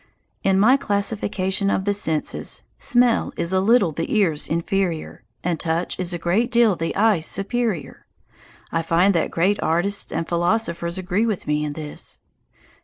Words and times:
In 0.43 0.59
my 0.59 0.77
classification 0.77 1.69
of 1.69 1.85
the 1.85 1.93
senses, 1.93 2.63
smell 2.79 3.31
is 3.37 3.53
a 3.53 3.59
little 3.59 3.91
the 3.91 4.11
ear's 4.11 4.47
inferior, 4.47 5.21
and 5.43 5.59
touch 5.59 5.99
is 5.99 6.11
a 6.11 6.17
great 6.17 6.49
deal 6.49 6.75
the 6.75 6.95
eye's 6.95 7.27
superior. 7.27 8.07
I 8.71 8.81
find 8.81 9.13
that 9.13 9.29
great 9.29 9.61
artists 9.61 10.11
and 10.11 10.27
philosophers 10.27 10.97
agree 10.97 11.27
with 11.27 11.45
me 11.45 11.63
in 11.63 11.73
this. 11.73 12.19